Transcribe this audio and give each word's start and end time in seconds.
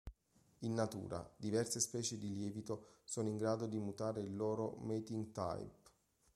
In 0.61 0.73
natura, 0.73 1.29
diverse 1.37 1.79
specie 1.79 2.17
di 2.17 2.33
lievito 2.33 3.01
sono 3.03 3.27
in 3.29 3.37
grado 3.37 3.67
di 3.67 3.77
mutare 3.77 4.21
il 4.21 4.35
loro 4.35 4.77
"mating-type". 4.79 5.79